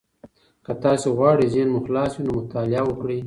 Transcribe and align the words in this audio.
که 0.65 0.71
تاسي 0.83 1.09
غواړئ 1.17 1.45
ذهن 1.53 1.69
مو 1.73 1.79
خلاص 1.85 2.11
وي، 2.15 2.21
نو 2.25 2.31
مطالعه 2.39 2.83
وکړئ. 2.87 3.19